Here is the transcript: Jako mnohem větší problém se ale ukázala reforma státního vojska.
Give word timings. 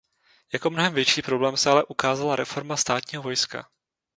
Jako 0.53 0.69
mnohem 0.69 0.93
větší 0.93 1.21
problém 1.21 1.57
se 1.57 1.69
ale 1.69 1.83
ukázala 1.83 2.35
reforma 2.35 2.77
státního 2.77 3.23
vojska. 3.23 3.67